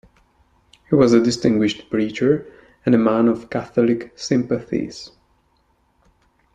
He 0.89 0.95
was 0.95 1.13
a 1.13 1.21
distinguished 1.23 1.91
preacher 1.91 2.51
and 2.87 2.95
a 2.95 2.97
man 2.97 3.27
of 3.27 3.51
catholic 3.51 4.11
sympathies. 4.17 5.11